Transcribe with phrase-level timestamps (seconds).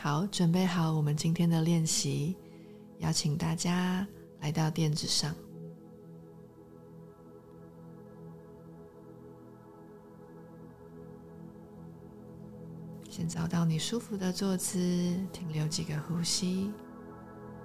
[0.00, 2.36] 好，准备好我们今天的练习，
[2.98, 4.06] 邀请大家
[4.40, 5.34] 来到垫子上，
[13.10, 14.78] 先找到你舒服的坐姿，
[15.32, 16.70] 停留几个呼吸，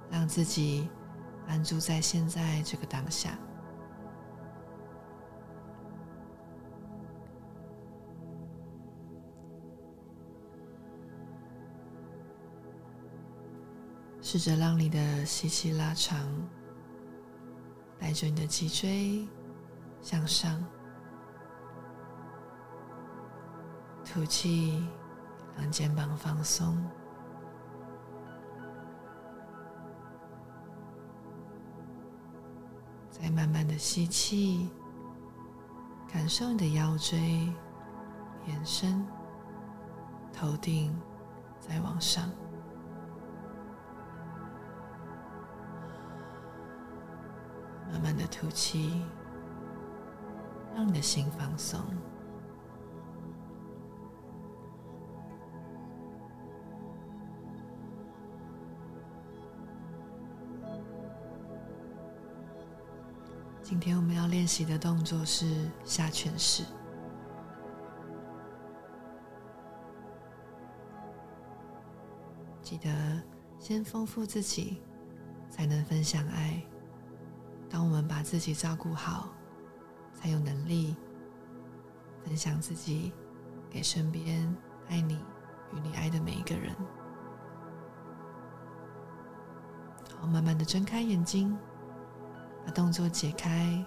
[0.10, 0.89] 让自己
[1.47, 3.38] 安住在现在这个当下。
[14.25, 16.18] 试着让你的吸气拉长，
[18.00, 19.27] 带着你的脊椎
[20.01, 20.63] 向上；
[24.05, 24.87] 吐气，
[25.57, 26.82] 让肩膀放松。
[33.11, 34.69] 再慢慢的吸气，
[36.11, 37.19] 感受你的腰椎
[38.47, 39.05] 延伸，
[40.31, 40.97] 头顶
[41.59, 42.31] 再往上。
[48.23, 49.02] 的吐气，
[50.73, 51.81] 让你的心放松。
[63.61, 66.63] 今天我们要练习的动作是下犬式。
[72.61, 72.89] 记得
[73.59, 74.81] 先丰富自己，
[75.49, 76.63] 才能分享爱。
[77.73, 79.29] 当我们把自己照顾好，
[80.13, 80.95] 才有能力
[82.23, 83.11] 分享自己
[83.67, 84.55] 给身边
[84.89, 85.15] 爱你
[85.73, 86.71] 与你爱的每一个人。
[90.19, 91.57] 好，慢慢的睁开眼睛，
[92.63, 93.83] 把动作解开，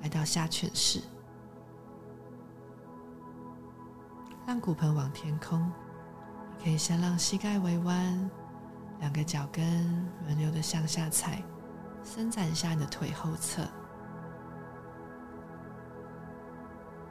[0.00, 1.02] 来到下犬式，
[4.46, 5.68] 让骨盆往天空。
[6.62, 8.30] 可以先让膝盖微弯，
[9.00, 11.42] 两个脚跟轮流的向下踩。
[12.06, 13.62] 伸展一下你的腿后侧，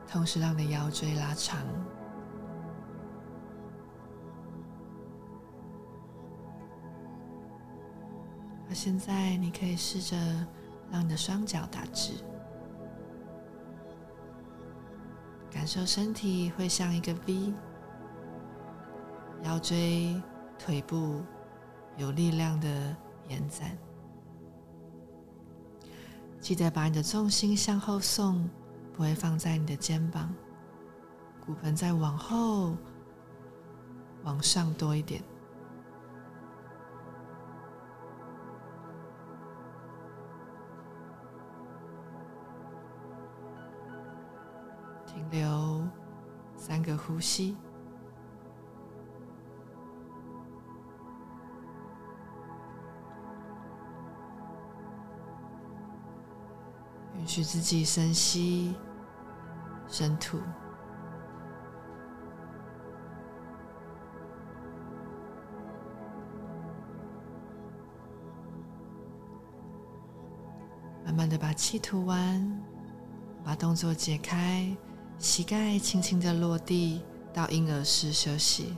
[0.08, 1.60] 同时让你的腰椎拉长。
[8.68, 10.18] 而现在，你可以试着
[10.90, 12.14] 让你的双脚打直，
[15.52, 17.54] 感受身体会像一个 V，
[19.44, 20.20] 腰椎、
[20.58, 21.22] 腿部
[21.98, 22.68] 有力量的
[23.28, 23.78] 延展。
[26.46, 28.48] 记得把你的重心向后送，
[28.94, 30.32] 不会放在你的肩膀，
[31.44, 32.78] 骨盆再往后、
[34.22, 35.24] 往上多一点，
[45.08, 45.84] 停留
[46.56, 47.58] 三个呼吸。
[57.25, 58.75] 允许自己深吸、
[59.88, 60.38] 深吐，
[71.03, 72.64] 慢慢的把气吐完，
[73.44, 74.69] 把动作解开，
[75.18, 77.02] 膝盖轻轻的落地，
[77.34, 78.78] 到婴儿式休息。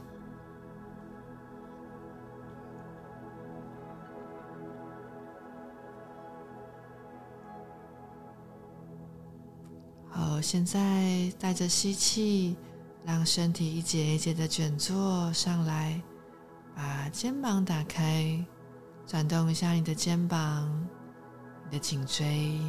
[10.37, 12.55] 我现在带着吸气，
[13.03, 15.99] 让身体一节一节的卷坐上来，
[16.75, 18.45] 把肩膀打开，
[19.07, 20.87] 转动一下你的肩膀、
[21.65, 22.61] 你的颈椎，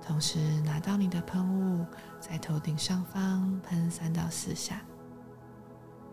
[0.00, 1.84] 同时拿到你的喷雾，
[2.18, 4.80] 在头顶上方喷三到四下，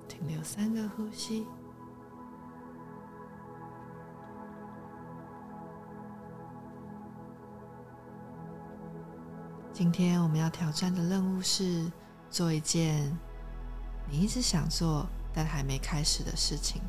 [0.09, 1.45] 停留三个呼吸。
[9.79, 11.89] 今天我们要挑战的任务是
[12.29, 13.17] 做一件
[14.09, 16.81] 你一直想做但还没开始的事情。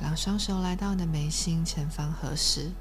[0.00, 2.72] 让双手来到你的眉心前方合十，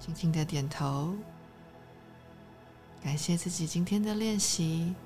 [0.00, 1.14] 轻轻的点头，
[3.04, 4.96] 感谢自己今天的练习。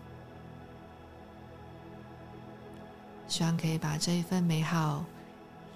[3.28, 5.05] 希望可以把这一份美好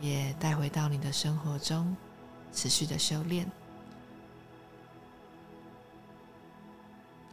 [0.00, 1.97] 也带回到你的生活中，
[2.52, 3.50] 持续的修炼。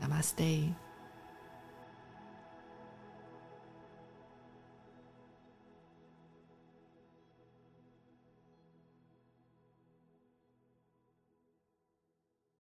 [0.02, 0.87] Namaste。